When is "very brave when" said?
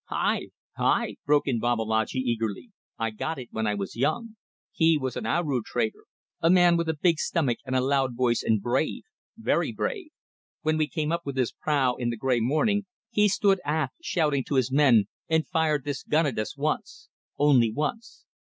9.37-10.77